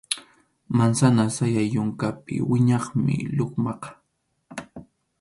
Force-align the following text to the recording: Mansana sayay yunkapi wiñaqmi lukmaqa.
Mansana 0.77 1.25
sayay 1.35 1.67
yunkapi 1.73 2.35
wiñaqmi 2.49 3.15
lukmaqa. 3.37 3.89